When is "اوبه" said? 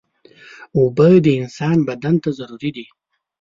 0.77-1.07